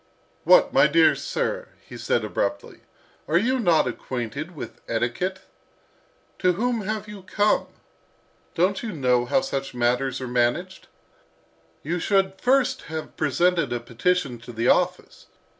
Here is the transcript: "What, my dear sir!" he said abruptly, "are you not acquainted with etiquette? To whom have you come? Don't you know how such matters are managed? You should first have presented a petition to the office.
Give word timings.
"What, 0.45 0.73
my 0.73 0.87
dear 0.87 1.13
sir!" 1.13 1.67
he 1.87 1.95
said 1.95 2.25
abruptly, 2.25 2.79
"are 3.27 3.37
you 3.37 3.59
not 3.59 3.87
acquainted 3.87 4.55
with 4.55 4.81
etiquette? 4.87 5.41
To 6.39 6.53
whom 6.53 6.81
have 6.81 7.07
you 7.07 7.21
come? 7.21 7.67
Don't 8.55 8.81
you 8.81 8.93
know 8.93 9.25
how 9.25 9.41
such 9.41 9.75
matters 9.75 10.19
are 10.19 10.27
managed? 10.27 10.87
You 11.83 11.99
should 11.99 12.41
first 12.41 12.81
have 12.89 13.15
presented 13.15 13.71
a 13.71 13.79
petition 13.79 14.39
to 14.39 14.51
the 14.51 14.67
office. 14.69 15.27